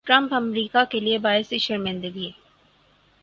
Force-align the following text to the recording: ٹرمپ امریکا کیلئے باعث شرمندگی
ٹرمپ 0.07 0.33
امریکا 0.33 0.83
کیلئے 0.91 1.17
باعث 1.17 1.53
شرمندگی 1.59 2.29